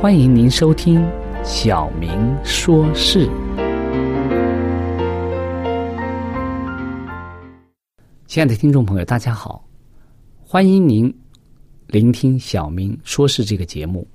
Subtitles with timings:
[0.00, 1.06] 欢迎您收听
[1.44, 3.28] 小明说事。
[8.26, 9.62] 亲爱的听众朋友，大家好！
[10.42, 11.14] 欢迎您
[11.86, 14.08] 聆听小明说事这个节目。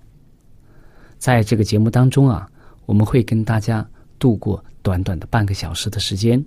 [1.20, 2.50] 在这个节目当中啊，
[2.88, 3.88] 我们会跟大家
[4.18, 6.44] 度过短短的半个小时的时间。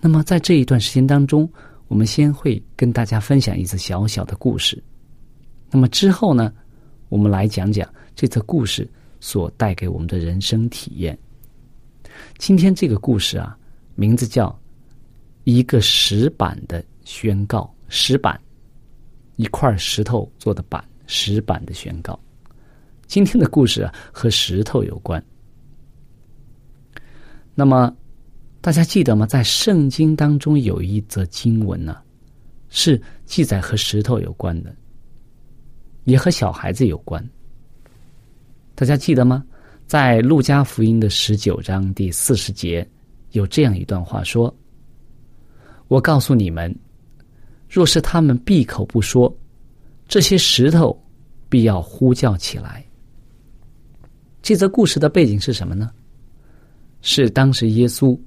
[0.00, 1.46] 那么在这一段时间当中，
[1.88, 4.82] 我们先会跟大家分享一则小小的故事。
[5.70, 6.50] 那么之后呢，
[7.10, 7.86] 我们来讲讲
[8.20, 8.86] 这则故事
[9.18, 11.18] 所带给我们的人生体验。
[12.36, 13.56] 今天这个故事啊，
[13.94, 14.54] 名字叫。
[15.44, 18.38] 一个石板的宣告，石板，
[19.36, 22.20] 一块石头做的板，石板的宣告。
[23.06, 25.24] 今天的故事啊，和石头有关。
[27.54, 27.90] 那么，
[28.60, 29.24] 大家记得吗？
[29.24, 31.96] 在圣经当中有一则经文呢，
[32.68, 34.76] 是记载和石头有关的，
[36.04, 37.26] 也和小孩子有关。
[38.80, 39.44] 大家记得吗？
[39.86, 42.88] 在路加福音的十九章第四十节，
[43.32, 44.56] 有这样一段话说。
[45.88, 46.74] 我告诉你们，
[47.68, 49.30] 若是他们闭口不说，
[50.08, 50.98] 这些石头
[51.46, 52.82] 必要呼叫起来。
[54.40, 55.90] 这则故事的背景是什么呢？
[57.02, 58.18] 是当时耶稣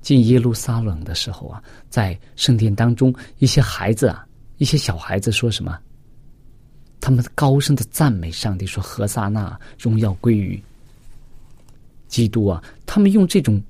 [0.00, 4.24] 进耶路撒冷的时候啊，在圣殿当中，一些孩子啊，
[4.58, 5.76] 一些小孩子说什么？
[7.00, 10.62] 他们高声的赞美上帝，说：“何撒那，荣耀归于
[12.08, 13.60] 基督啊！”他们用这种。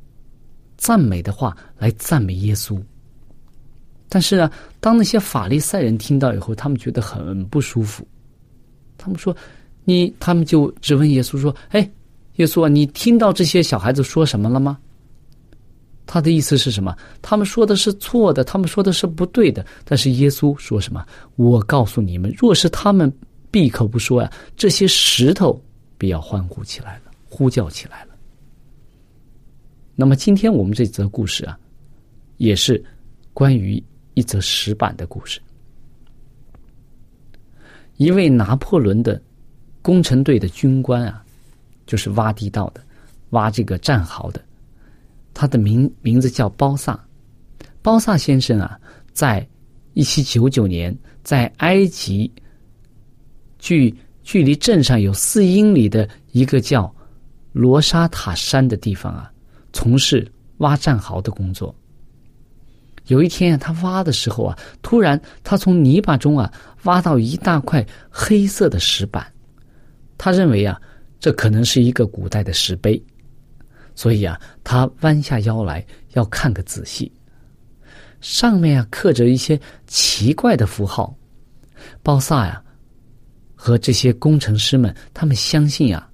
[0.81, 2.81] 赞美的话来赞美耶稣，
[4.09, 8.07] 但是呢，当那些法利赛人听到以后，他们觉得很不舒服。
[8.97, 9.37] 他们说
[9.85, 11.91] ：“你，他们就质问耶稣说：‘哎，
[12.37, 14.79] 耶稣啊，你听到这些小孩子说什么了吗？’
[16.11, 16.97] 他的意思是什么？
[17.21, 19.65] 他们说的是错的，他们说的是不对的。
[19.85, 21.05] 但是耶稣说什么？
[21.37, 23.13] 我告诉你们，若是他们
[23.51, 25.63] 闭口不说呀，这些石头
[25.99, 28.15] 必要欢呼起来了，呼叫起来了。”
[29.95, 31.59] 那么今天我们这则故事啊，
[32.39, 32.83] 也是
[33.35, 33.83] 关于
[34.15, 35.39] 一则石板的故事。
[37.99, 39.21] 一位拿破仑的
[39.83, 41.23] 工程队的军官啊，
[41.85, 42.81] 就是挖地道的，
[43.31, 44.41] 挖这个战壕的，
[45.39, 46.99] 他的名名字叫包萨。
[47.81, 48.77] 包萨先生啊，
[49.13, 49.49] 在
[49.95, 50.93] 一七九九年，
[51.23, 52.29] 在埃及
[53.57, 53.95] 距
[54.25, 56.93] 距离镇上有四英里的一个叫
[57.53, 59.31] 罗沙塔山的地方啊。
[59.73, 61.73] 从事挖战壕的工作。
[63.07, 66.53] 有一天啊，他挖的时候啊，突然他从泥巴中啊
[66.83, 69.25] 挖到一大块黑色的石板。
[70.19, 70.83] 他认为啊，
[71.21, 73.01] 这可能是一个古代的石碑，
[73.99, 77.11] 所以啊，他弯下腰来要看个仔细。
[78.21, 81.13] 上面啊刻着一些奇怪的符号。
[82.01, 82.63] 包萨呀，
[83.57, 86.09] 和这些工程师们，他们相信啊，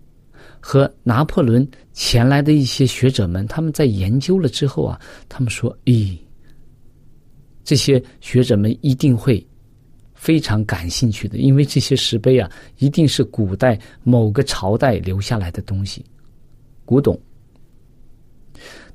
[0.60, 4.98] 和拿破仑前来的一些学者们，他们在研究了之后啊，
[5.28, 6.16] 他们说：“咦，
[7.64, 9.46] 这些学者们一定会
[10.14, 16.02] 非常感兴趣的，因为这些石碑啊，一定是古代某个朝代留下来的东西，
[16.86, 17.20] 古董。”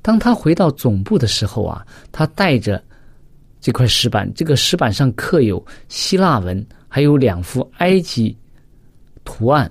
[0.02, 2.82] 当他回到总部的时候啊，他带着
[3.60, 8.36] 这块石板，这个石板上刻有希腊文，还有两幅埃及
[9.24, 9.70] 图案，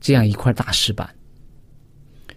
[0.00, 1.08] 这样一块大石板。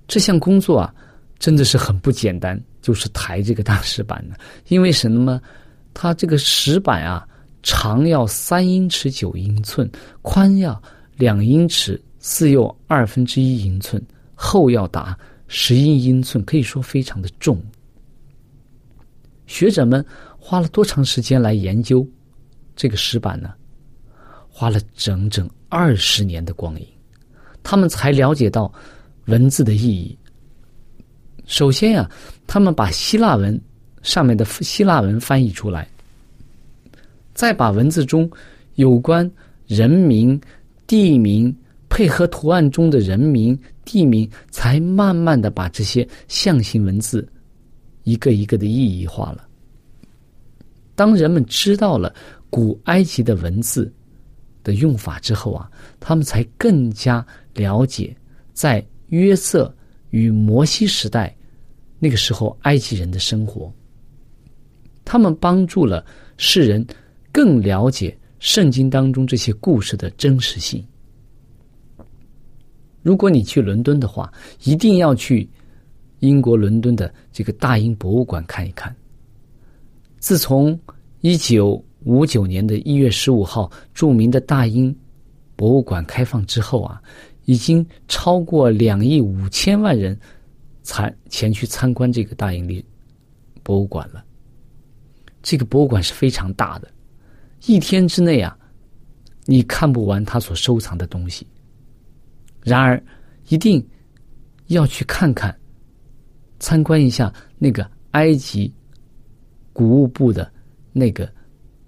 [0.08, 0.94] 这项工作啊，
[1.38, 4.36] 真的是很不简单，就是抬这个大石板呢。
[4.70, 5.42] 因为什么呢？
[5.94, 7.28] 它这个石板啊，
[7.62, 9.90] 长要三英尺九英寸，
[10.22, 10.82] 宽要
[11.18, 14.02] 两英尺四又二分之一英寸，
[14.34, 15.18] 厚要达。
[15.52, 17.60] 十一英寸，可以说非常的重。
[19.48, 20.06] 学者们
[20.38, 22.08] 花了多长时间来研究
[22.76, 23.52] 这个石板呢？
[24.48, 26.88] 花了整整二十年的光阴，
[27.64, 28.72] 他们才了解到
[29.26, 30.16] 文字的意义。
[31.46, 32.10] 首先呀，
[32.46, 33.60] 他们把希腊文
[34.04, 35.90] 上面的希腊文翻译出来，
[37.34, 38.30] 再把文字中
[38.76, 39.30] 有关
[39.66, 40.40] 人名、
[40.86, 41.54] 地名。
[41.92, 43.60] 配合图案中的人名、
[43.90, 47.28] 地名，才慢慢的把这些象形文字
[48.04, 49.48] 一个一个的意义化了。
[50.94, 52.14] 当人们知道了
[52.52, 53.92] 古埃及的文字
[54.64, 55.68] 的用法之后啊，
[56.00, 57.26] 他们才更加
[57.56, 58.16] 了解
[58.54, 59.76] 在约瑟
[60.12, 61.36] 与摩西时代
[61.98, 63.74] 那个时候埃及人的生活。
[65.04, 66.06] 他们帮助了
[66.38, 66.86] 世人
[67.32, 70.86] 更了解圣经当中这些故事的真实性。
[73.02, 74.32] 如果你去伦敦的话，
[74.64, 75.50] 一定要去
[76.20, 78.94] 英国伦敦的这个大英博物馆看一看。
[80.20, 80.78] 自从
[81.22, 84.94] 一九五九年的一月十五号著名的大英
[85.56, 87.02] 博物馆开放之后啊，
[87.46, 90.20] 已经超过两亿五千万人
[90.84, 92.84] 参前去参观这个大英历
[93.64, 94.24] 博物馆了。
[95.42, 96.90] 这个博物馆是非常大的，
[97.66, 98.58] 一天之内啊，
[99.46, 101.48] 你看不完他所收藏的东西。
[102.70, 103.02] 然而，
[103.48, 103.84] 一定
[104.68, 105.58] 要去看看、
[106.60, 108.72] 参观一下那个埃及
[109.74, 110.52] 古物部的
[110.94, 111.28] 那个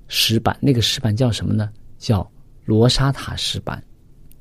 [0.07, 0.57] 石板。
[0.59, 1.71] 那个石板叫什么呢？
[1.99, 2.29] 叫
[2.65, 3.81] 罗莎塔石板，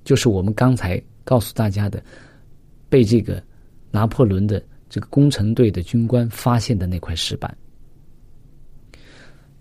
[0.03, 2.03] 就是我们刚才告诉大家的，
[2.89, 3.43] 被这个
[3.91, 7.55] 拿破仑的这个工程队的军官发现的那块石板。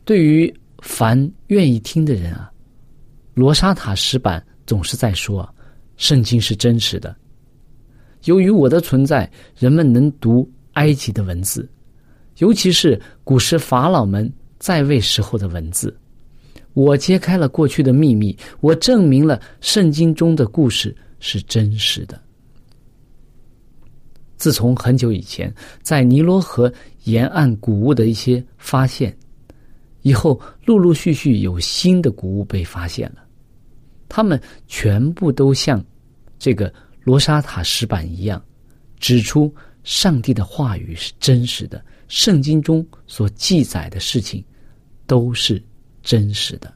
[0.05, 2.49] 对于凡愿意听的人啊，
[3.33, 5.53] 罗莎塔石板总是在说。
[5.99, 7.15] 圣经是真实的。
[8.23, 11.69] 由于我的存在，人们能读埃及的文字，
[12.37, 15.95] 尤其是古时法老们在位时候的文字。
[16.73, 22.19] 我揭开了过去的秘密，我证明了圣经中的故事是真实的。
[24.37, 26.71] 自从很久以前，在尼罗河
[27.03, 29.15] 沿岸古物的一些发现
[30.03, 33.25] 以后，陆陆续续有新的古物被发现了。
[34.09, 35.81] 他们全部都像
[36.37, 36.73] 这个
[37.03, 38.43] 罗莎塔石板一样，
[38.99, 39.53] 指出
[39.83, 44.43] 上帝的话语是真实的，圣经中所记载的事情
[45.07, 45.63] 都是
[46.03, 46.73] 真实的。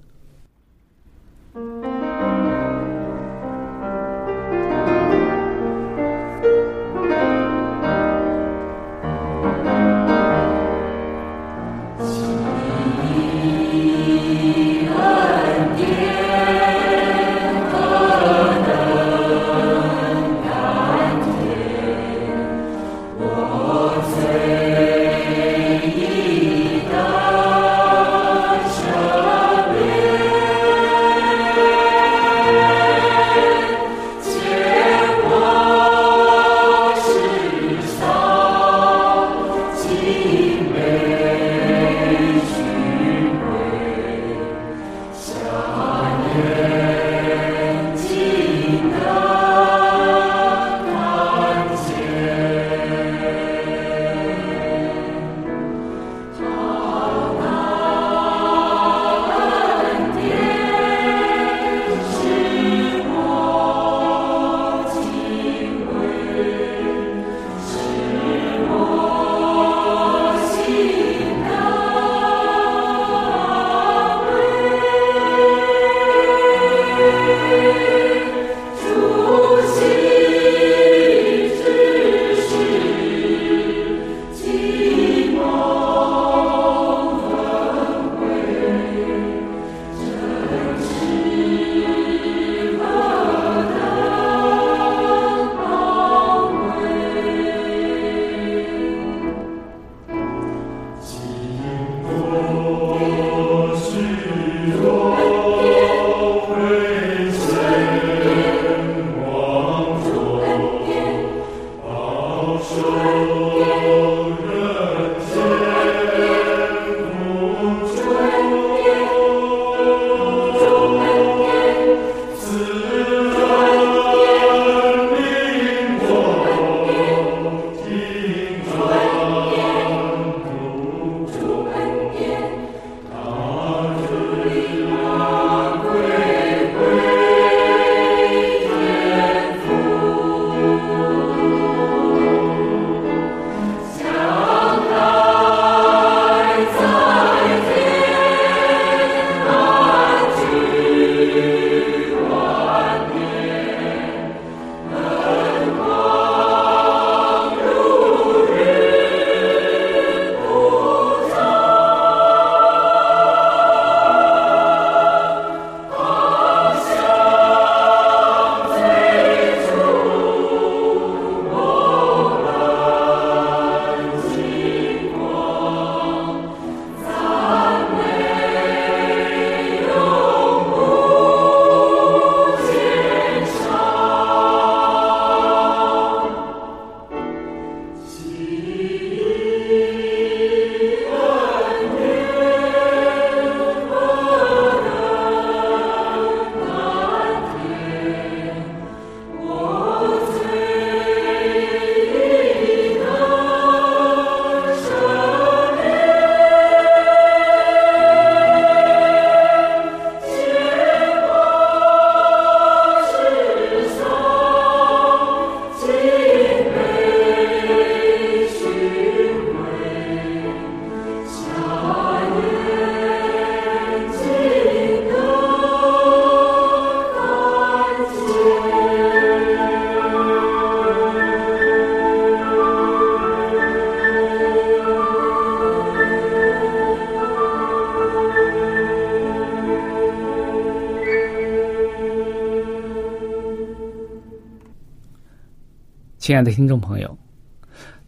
[246.23, 247.17] 亲爱的听众朋友，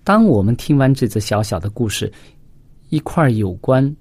[0.05, 2.09] 当我们听完这则小小的故事，
[2.87, 3.93] 一块有关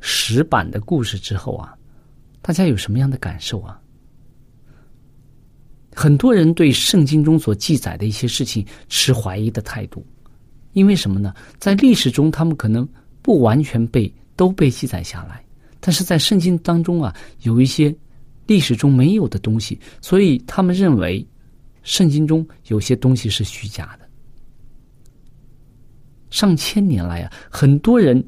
[0.00, 1.72] 石板的故事之后啊，
[2.42, 3.80] 大家有什么样的感受啊？
[5.94, 10.04] 很多人对圣经中所记载的一些事情持怀疑的态度，
[10.72, 11.32] 因为什么呢？
[11.60, 12.84] 在历史中，他们可能
[13.22, 15.40] 不完全被都被记载下来，
[15.78, 17.94] 但是在圣经当中啊，有一些
[18.48, 21.24] 历史中没有的东西，所以他们认为
[21.86, 24.06] 圣经中有些东西是虚假的。
[26.30, 28.22] 上千年来啊，很多人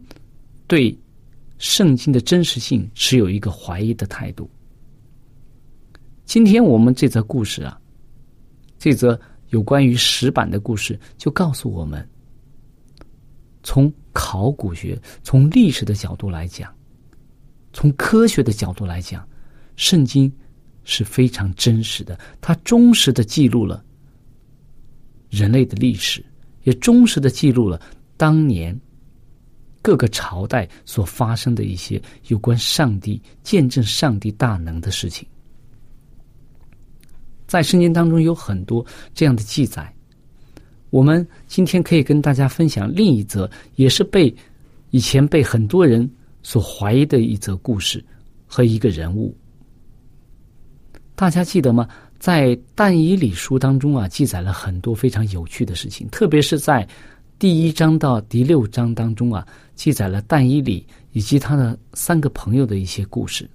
[0.68, 0.96] 对
[1.58, 4.48] 圣经的真实性持有一个怀疑的态度。
[6.24, 7.78] 今天我们这则故事啊，
[8.78, 12.08] 这则有关于石板的故事，就告诉我们：
[13.64, 16.72] 从考古学、从历史的角度来讲，
[17.72, 19.28] 从科学的角度来讲，
[19.74, 20.32] 圣经
[20.90, 23.84] 是非常真实的，它忠实的记录了
[25.28, 26.24] 人类的历史，
[26.62, 27.78] 也忠实的记录了
[28.16, 28.74] 当年
[29.82, 35.28] 各个朝代所发生的一些有关上帝见证上帝大能的事情。
[37.46, 39.94] 在圣经当中有很多这样的记载，
[40.88, 44.34] 我们今天可以跟大家分享另一则，也是被
[44.88, 46.10] 以前被很多人
[46.42, 48.02] 所怀疑的一则故事
[48.46, 49.36] 和一个人物。
[51.18, 51.88] 大家记得吗？
[52.20, 56.88] 在但以理书当中啊，记载了很多非常有趣的事情，特别是在
[57.40, 59.44] 第一章到第六章当中啊，
[59.74, 63.50] 记载了但以理以及他的三个朋友的一些故事。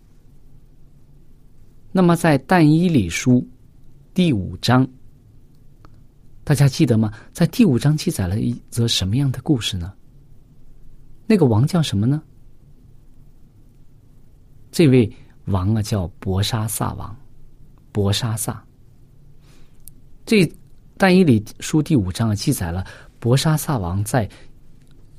[1.93, 3.48] 那么在但以理书。
[4.13, 4.86] 第五章，
[6.43, 7.13] 大家记得吗？
[7.32, 9.93] 在第五章记载了一则什么样的故事呢？
[11.25, 12.22] 那个王叫什么呢？
[14.70, 15.10] 这位
[15.46, 17.15] 王啊，叫博沙萨王，
[17.94, 18.62] 博沙萨。
[20.26, 20.46] 这
[20.98, 22.86] 但以理书第五章，记载了
[23.20, 24.30] 博沙萨王在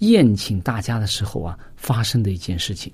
[0.00, 2.93] 宴请大家的时候啊，发生的一件事情。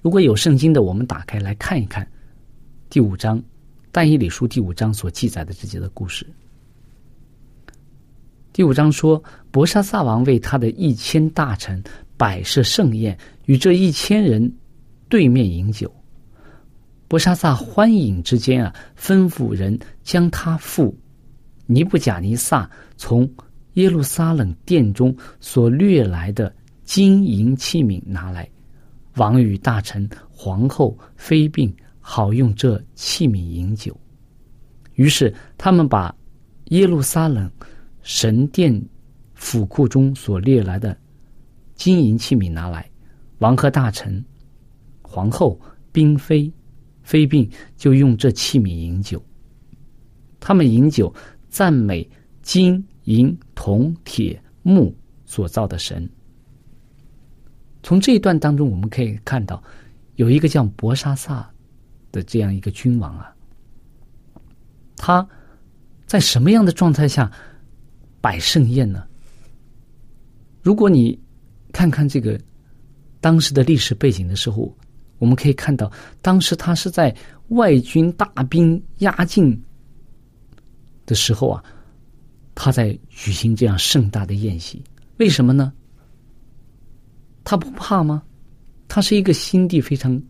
[0.00, 2.08] 如果有圣经的，我们打开来看一看
[2.88, 3.42] 第五章。
[3.92, 6.26] 但以理书第五章所记载的这些的故事。
[8.52, 11.82] 第五章说，博沙萨王为他的一千大臣
[12.14, 14.52] 摆设盛宴，与这一千人
[15.08, 15.90] 对面饮酒。
[17.08, 20.96] 博沙萨欢饮之间啊，吩咐人将他父
[21.66, 23.28] 尼布贾尼撒从
[23.74, 28.48] 耶路撒冷殿中所掠来的金银器皿拿来，
[29.16, 31.74] 王与大臣、皇后、妃嫔。
[32.08, 33.98] 好用这器皿饮酒，
[34.94, 36.14] 于是他们把
[36.66, 37.50] 耶路撒冷
[38.00, 38.80] 神殿
[39.34, 40.96] 府库中所掠来的
[41.74, 42.88] 金银器皿拿来，
[43.38, 44.24] 王和大臣、
[45.02, 45.60] 皇后、
[45.90, 46.48] 嫔妃、
[47.06, 49.24] 妃嫔就用这器皿饮酒。
[50.40, 51.14] 他们饮酒
[51.48, 52.06] 赞美
[52.42, 54.94] 金银铜铁木
[55.24, 56.06] 所造的神。
[57.82, 59.62] 从这一段当中，我们可以看到
[60.16, 61.50] 有一个叫博沙萨。
[62.12, 63.34] 的这样一个君王啊，
[64.96, 65.28] 他
[66.06, 67.30] 在什么样的状态下
[68.22, 69.06] 摆盛宴呢？
[70.62, 71.20] 如果你
[71.74, 72.40] 看看这个
[73.20, 74.74] 当时的历史背景的时候，
[75.18, 75.90] 我们可以看到，
[76.22, 77.14] 当时他是在
[77.48, 79.60] 外军大兵压境
[81.04, 81.64] 的时候啊，
[82.54, 84.82] 他在举行这样盛大的宴席。
[85.18, 85.72] 为什么呢？
[87.44, 88.22] 他不怕吗？
[88.88, 90.20] 他是一个心地非常。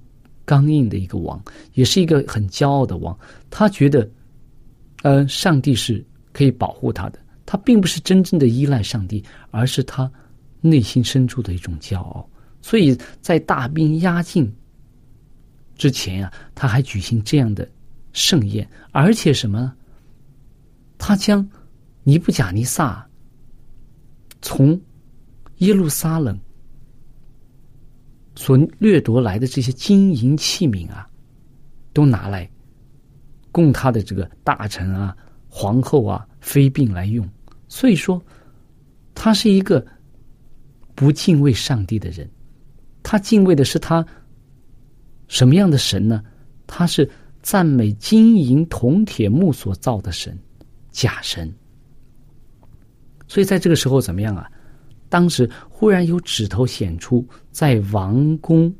[0.48, 1.42] 刚硬的一个王，
[1.74, 3.18] 也是一个很骄傲的王。
[3.50, 4.08] 他觉得，
[5.02, 7.18] 呃，上帝是可以保护他的。
[7.44, 10.08] 他并不是真正的依赖上帝，而是他
[10.60, 12.24] 内心深处的一种骄傲。
[12.62, 14.48] 所以在大兵压境
[15.76, 17.68] 之前啊，他还举行这样的
[18.12, 19.72] 盛宴，而且什么？
[20.98, 21.46] 他将
[22.02, 23.06] 尼布贾尼撒
[24.40, 24.80] 从
[25.58, 26.38] 耶路撒冷。
[28.38, 31.08] 所掠夺来的这些金银器皿啊，
[31.94, 32.46] 都拿来
[33.50, 35.16] 供他的这个大臣啊、
[35.48, 37.26] 皇后啊、妃嫔来用。
[37.66, 38.22] 所以说，
[39.14, 39.84] 他是一个
[40.94, 42.28] 不敬畏上帝的人。
[43.02, 44.06] 他敬畏的是他
[45.28, 46.22] 什么样的神呢？
[46.66, 47.08] 他是
[47.42, 50.36] 赞美金银铜铁木所造的神，
[50.90, 51.52] 假神。
[53.28, 54.50] 所以在这个时候怎么样啊？
[55.08, 58.72] 当时忽然有指头显出，在王宫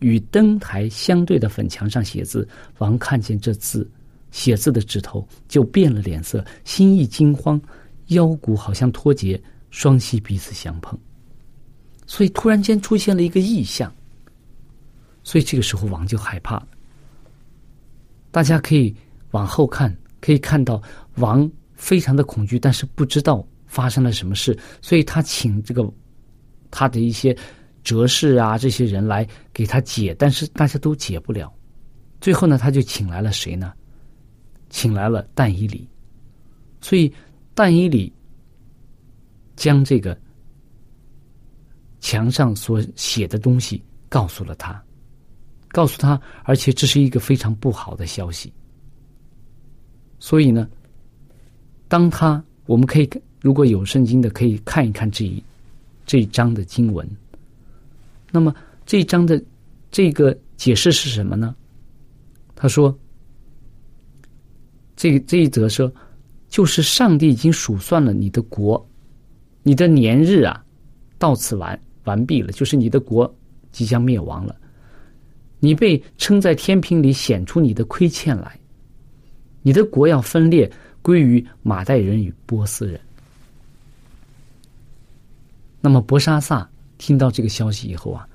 [0.00, 2.46] 与灯台相对的粉墙上写字。
[2.78, 3.88] 王看见这字，
[4.32, 7.60] 写字的指头就变了脸色，心意惊慌，
[8.08, 10.98] 腰骨好像脱节，双膝彼此相碰。
[12.06, 13.92] 所以突然间出现了一个异象。
[15.28, 16.58] 所以这个时候王就害怕
[18.30, 18.96] 大家可以
[19.32, 20.80] 往后看，可以看到
[21.16, 25.86] 王非常的恐惧，但是不知道发生了什么事，所以他请这个
[26.70, 27.36] 他的一些
[27.84, 31.52] 哲士啊这些人来给他解，但是大家都解不了。
[32.22, 33.74] 最后呢，他就请来了谁呢？
[34.70, 35.86] 请来了但以里。
[36.80, 37.12] 所以
[37.52, 38.10] 但以里
[39.56, 40.18] 将这个
[42.00, 44.82] 墙上所写的东西告诉了他，
[45.70, 48.52] 告诉他，而且这是一个非常不好的消息。
[50.18, 50.68] 所以呢，
[51.86, 53.08] 当他我们可以
[53.40, 55.42] 如果有圣经的，可以看一看这一
[56.04, 57.08] 这一章的经文。
[58.30, 58.54] 那么
[58.84, 59.42] 这一章的
[59.90, 61.54] 这个解释是什么呢？
[62.54, 62.96] 他说
[64.96, 65.90] ：“这这一则说，
[66.48, 68.84] 就是上帝已经数算了你的国，
[69.62, 70.64] 你的年日啊，
[71.18, 73.32] 到此完完毕了，就是你的国
[73.70, 74.56] 即将灭亡了。
[75.60, 78.58] 你被称在天平里，显出你的亏欠来。”
[79.60, 80.70] 你的国要分裂，
[81.02, 82.98] 归于马代人与波斯人。
[85.80, 88.26] 那么博沙萨听到这个消息以后啊，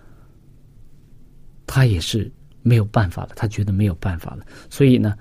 [1.66, 2.32] 他也是
[2.62, 5.18] 没有办法了，他觉得没有办法了，所以呢，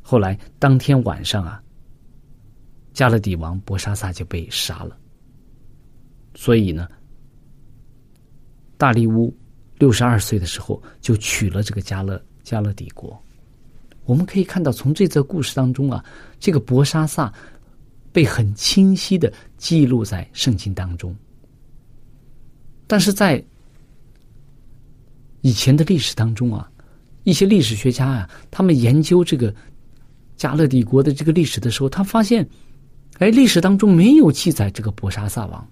[0.00, 1.62] 后来当天晚上啊，
[2.94, 4.96] 加勒底王博沙萨就被杀了。
[6.34, 6.88] 所以呢，
[8.78, 9.34] 大利乌
[9.82, 13.20] 六十二岁的时候就娶了这个加勒加勒底国。
[14.04, 16.04] 我们可以看到，从这则故事当中啊，
[16.38, 17.34] 这个博沙萨
[18.12, 21.12] 被很清晰的记录在圣经当中。
[22.86, 23.44] 但是在
[25.40, 26.70] 以前的历史当中啊，
[27.24, 29.52] 一些历史学家啊，他们研究这个
[30.36, 32.48] 加勒底国的这个历史的时候，他发现，
[33.18, 35.68] 哎，历史当中没有记载这个博沙萨王，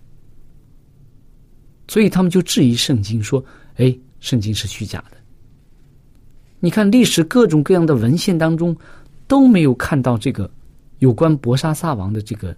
[1.87, 3.45] 所以他们就质疑圣经，说，
[3.77, 5.17] 哎，圣经是虚假的。
[6.59, 8.77] 你看历史各种各样的文献当中
[9.27, 10.51] 都没有看到这个
[10.99, 12.55] 有关博沙萨王的这个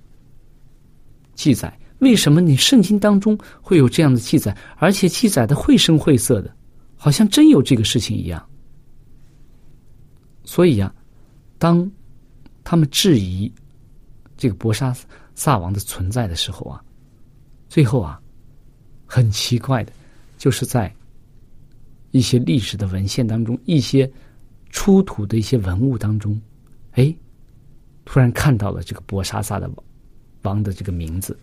[1.35, 6.53] 记载，为什么你圣经当中会有这样的记载，而且记载的绘声绘色的，
[6.96, 8.44] 好像真有这个事情一样？
[10.42, 10.92] 所以呀，
[11.59, 11.88] 当
[12.64, 13.53] 他们质疑
[14.37, 14.92] 这个博沙
[15.37, 16.83] 萨王的存在的时候啊，
[17.68, 18.20] 最后啊，
[19.07, 19.92] 很奇怪的，
[20.38, 20.92] 就是在。
[22.12, 24.11] 一些历史的文献当中，一些
[24.70, 26.40] 出土的一些文物当中，
[26.92, 27.14] 哎，
[28.05, 29.68] 突然看到了这个博沙萨的
[30.42, 31.37] 王的这个名字。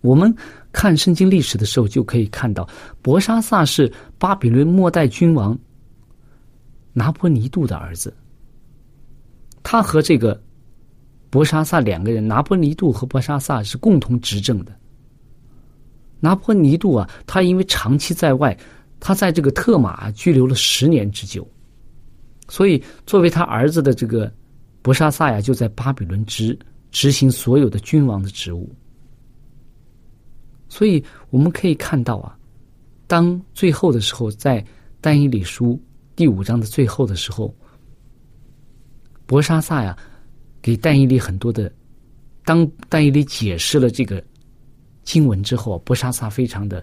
[0.00, 0.34] 我们
[0.70, 2.68] 看圣经历史的时候，就可以看到
[3.02, 5.58] 博沙萨是巴比伦末代君王
[6.92, 8.14] 拿破尼度的儿子。
[9.62, 10.40] 他和这个
[11.28, 14.72] 博沙萨两个人，拿破尼度和博沙萨是共同执政的。
[16.20, 18.56] 拿破尼度啊，他因为长期在外。
[19.06, 21.46] 他在这个特马拘留了十年之久，
[22.48, 24.32] 所以作为他儿子的这个
[24.80, 26.58] 博沙萨呀，就在巴比伦执
[26.90, 28.66] 执行所有的君王的职务。
[30.70, 32.34] 所以我们可以看到啊，
[33.06, 34.64] 当最后的时候，在
[35.02, 35.78] 但以理书
[36.16, 37.54] 第五章的最后的时候，
[39.26, 39.94] 博沙萨呀
[40.62, 41.70] 给但以理很多的，
[42.42, 44.24] 当但以理解释了这个
[45.02, 46.82] 经文之后，博沙萨非常的。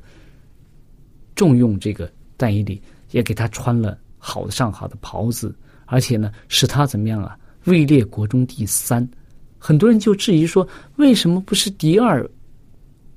[1.41, 5.51] 重用这个但以理，也给他穿了好的上好的袍子，
[5.87, 7.35] 而且呢，使他怎么样啊？
[7.65, 9.09] 位列国中第三。
[9.57, 12.29] 很多人就质疑说，为什么不是第二？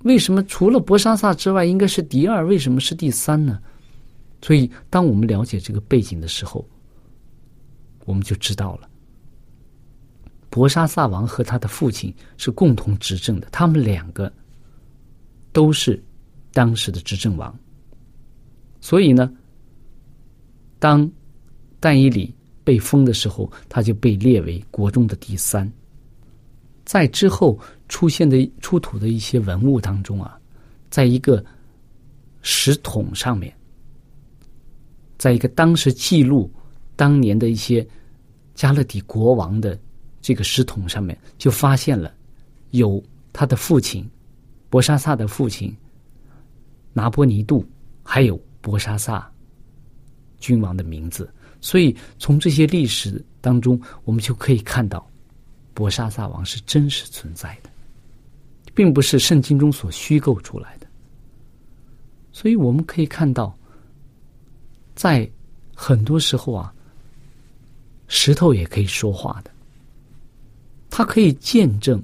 [0.04, 2.46] 为什么除了博沙萨之外，应该是第二？
[2.46, 3.60] 为什么是第三呢？
[4.40, 6.66] 所以，当我们了解这个背景的时候，
[8.06, 8.88] 我们就知道了，
[10.48, 14.32] 博沙萨王和他的父亲是共同执政的，他们两个
[15.52, 16.02] 都是
[16.54, 17.54] 当时的执政王。
[18.84, 19.32] 所以呢，
[20.78, 21.10] 当
[21.80, 25.66] 但以里被封的时候，他就被列为国中的第三。
[26.84, 30.38] 在之后出现的出土的一些文物当中啊，
[30.90, 31.42] 在一个
[32.42, 33.50] 石桶上面，
[35.16, 36.52] 在一个当时记录
[36.94, 37.86] 当年的一些
[38.54, 39.78] 加勒底国王的
[40.20, 42.12] 这个石桶上面，就发现了
[42.72, 44.06] 有他的父亲
[44.68, 45.74] 博沙萨的父亲
[46.92, 47.64] 拿波尼度，
[48.02, 48.38] 还有。
[48.64, 49.30] 博沙萨
[50.38, 55.06] 君王的名字，所以从这些历史当中，我们就可以看到，
[55.74, 57.68] 博沙萨王是真实存在的，
[58.74, 60.86] 并不是圣经中所虚构出来的。
[62.32, 63.54] 所以我们可以看到，
[64.94, 65.30] 在
[65.74, 66.74] 很多时候啊，
[68.08, 69.50] 石头也可以说话的，
[70.88, 72.02] 它可以见证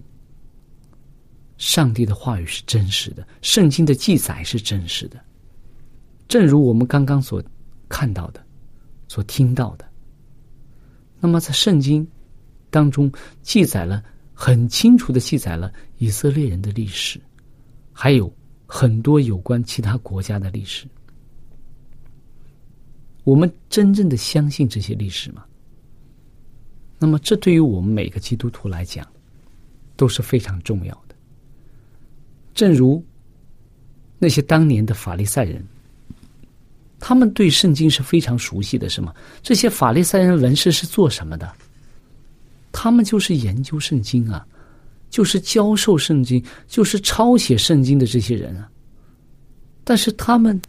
[1.56, 5.18] 上帝的话语是真实的，圣经的记载是真实的。
[6.30, 7.42] 正如我们刚刚所
[7.88, 8.40] 看到的、
[9.08, 9.84] 所听到的，
[11.18, 12.06] 那么在圣经
[12.70, 13.10] 当中
[13.42, 14.00] 记载了
[14.32, 17.20] 很清楚的记载了以色列人的历史，
[17.92, 18.32] 还有
[18.64, 20.86] 很多有关其他国家的历史。
[23.24, 25.44] 我们真正的相信这些历史吗？
[26.96, 29.04] 那么，这对于我们每个基督徒来讲
[29.96, 31.16] 都是非常重要的。
[32.54, 33.04] 正如
[34.16, 35.66] 那些当年的法利赛人，
[37.00, 39.12] 他们对圣经是非常熟悉的，是吗？
[39.42, 41.50] 这些法利赛人文士是做什么的？
[42.70, 44.46] 他们就是研究圣经啊，
[45.08, 48.68] 就是教授圣经，就是抄写圣经的这些人啊。
[49.82, 50.60] 但是他们。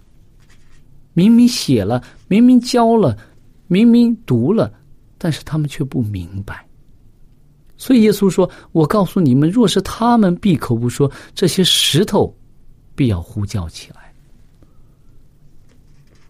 [1.14, 3.18] 明明写了，明明教了，
[3.68, 4.72] 明明读了，
[5.18, 6.66] 但是他们却不明白。
[7.76, 12.34] 所以耶稣说：“我告诉你们，若是他们闭口不说，这些石头
[12.96, 14.01] 必要呼叫起来。”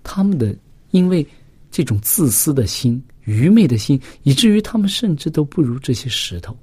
[0.04, 0.56] 他们的
[0.92, 1.26] 因为
[1.70, 6.58] 这种自私的心、愚昧的心，以至于他们甚至都不如这些石头。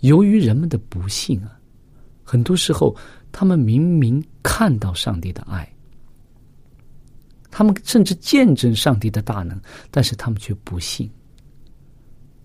[0.00, 1.58] 由于人们的不幸啊，
[2.24, 2.96] 很多时候
[3.30, 5.68] 他们明明看到上帝的爱。
[7.50, 11.08] 他们甚至见证上帝的大能，但是他们却不信。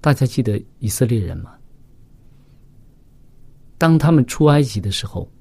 [0.01, 1.53] 大家记得以色列人吗？
[3.77, 5.32] 当他们出埃及的时候，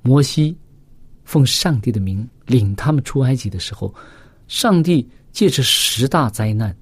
[0.00, 0.56] 摩西
[1.24, 3.94] 奉上帝的名领他们出埃及的时候，
[4.48, 6.76] 上帝借着十大灾难，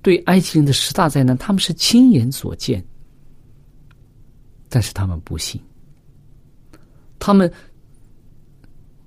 [0.00, 2.84] 对埃及人的十大灾难，他们是亲眼所见，
[4.68, 5.60] 但是他们不信，
[7.18, 7.52] 他们。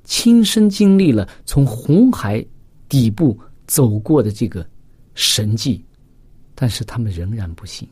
[0.08, 2.46] 亲身经历了从红海
[2.88, 4.64] 底部走过的这个
[5.16, 5.84] 神迹，
[6.54, 7.90] 但是他们仍然不信。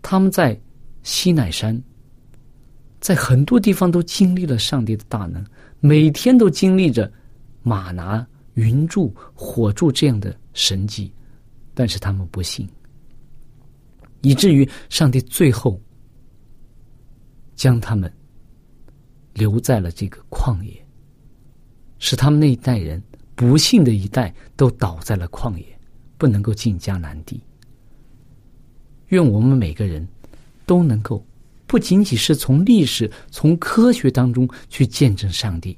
[0.00, 0.58] 他们在
[1.02, 1.78] 西奈山，
[3.04, 5.44] 在很多地方都经历了上帝的大能，
[5.78, 7.12] 每天都经历着
[7.62, 11.12] 马拿、云柱、火柱这样的神迹，
[11.74, 12.66] 但是他们不信，
[14.22, 15.78] 以至于上帝最后
[17.54, 18.10] 将他们
[19.34, 20.72] 留在了这个旷野。
[21.98, 23.02] 使他们那一代人
[23.34, 25.78] 不幸的一代都倒在了旷野，
[26.16, 27.38] 不能够进迦南地。
[29.08, 30.08] 愿我们每个人
[30.64, 31.22] 都能够
[31.74, 35.76] 不仅仅是从历史、从科学当中去见证上帝，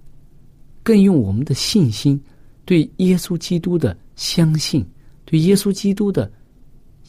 [0.83, 2.23] 更用我们的信心
[2.67, 4.87] 对耶稣基督的相信、
[5.25, 6.31] 对耶稣基督的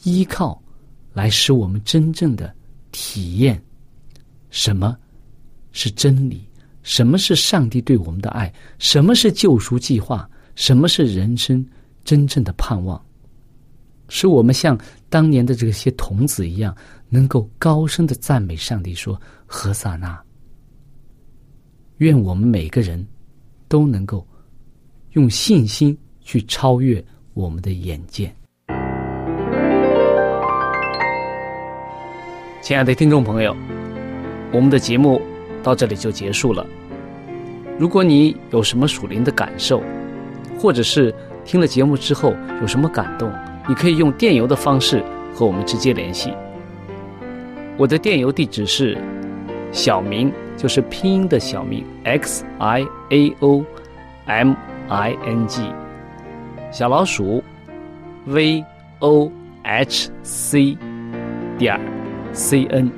[0.04, 0.58] 依靠，
[1.12, 2.50] 来使我们真正的
[2.90, 3.62] 体验
[4.48, 4.96] 什么
[5.72, 6.48] 是真理。
[6.82, 8.50] 什么是上帝对我们的爱？
[8.78, 10.26] 什么是救赎计划？
[10.54, 11.62] 什么是人生
[12.04, 12.98] 真正的盼望？
[14.08, 16.74] 使我们像当年的这些童子一样，
[17.08, 20.18] 能够高声的赞美上帝，说：“何萨那！”
[21.98, 23.06] 愿我们每个人
[23.66, 24.26] 都能够
[25.12, 28.32] 用信心去超越我们的眼界。
[32.62, 33.56] 亲爱的听众朋友，
[34.52, 35.20] 我们的节目
[35.62, 36.66] 到这里就结束了。
[37.78, 39.82] 如果你有什么属灵的感受，
[40.58, 43.32] 或者是听了节目之后有什么感动，
[43.68, 45.02] 你可以用电邮的方式
[45.34, 46.32] 和我们直接联系。
[47.76, 48.96] 我的电邮地址是
[49.70, 53.64] 小明，就是拼音的小明 x i a o
[54.26, 54.54] m
[54.88, 55.62] i n g，
[56.72, 57.42] 小老鼠
[58.24, 58.64] v
[58.98, 59.30] o
[59.62, 60.76] h c
[61.58, 61.78] 点
[62.32, 62.90] c n。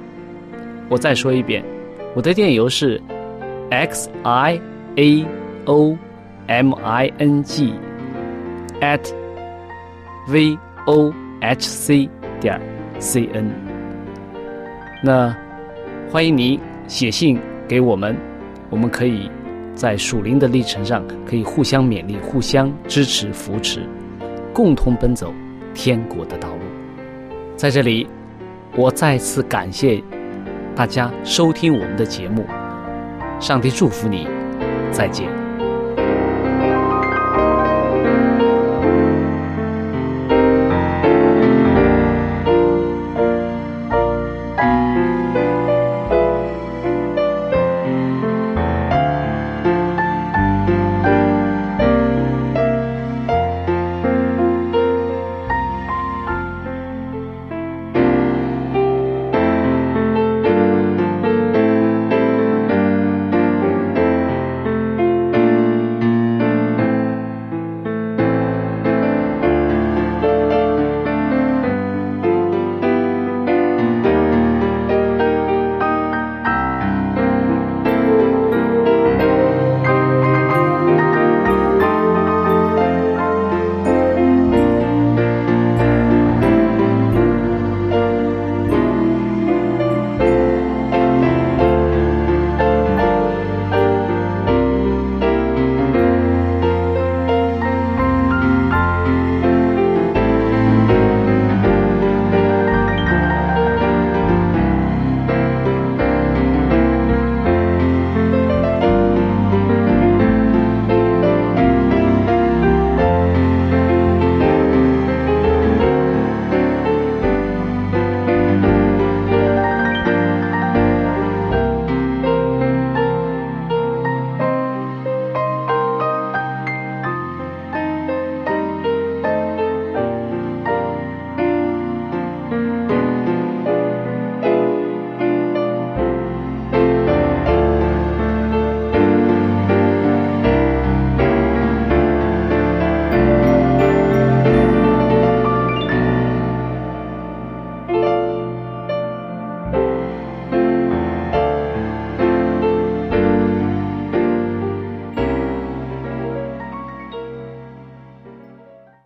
[0.88, 1.64] 我再说一遍，
[2.14, 3.00] 我的电邮是
[3.70, 4.61] x i。
[4.96, 5.24] a
[5.66, 5.96] o
[6.48, 7.72] m i n g
[8.80, 9.00] at
[10.30, 12.08] v o h c
[12.40, 12.60] 点
[12.98, 13.50] c n。
[15.02, 15.34] 那
[16.10, 18.16] 欢迎你写信给我们，
[18.68, 19.30] 我们可以
[19.74, 23.82] 在属灵的历程上可以互相勉励、互相支持、扶持，
[24.52, 25.32] 共同奔走
[25.74, 26.62] 天国的道路。
[27.56, 28.06] 在这里，
[28.76, 30.02] 我再次感谢
[30.74, 32.44] 大家收听我们的节目，
[33.40, 34.26] 上帝祝福你。
[34.92, 35.39] 再见。